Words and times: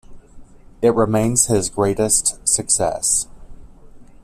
It 0.81 0.95
remains 0.95 1.45
his 1.45 1.69
greatest 1.69 2.39
success. 2.47 3.27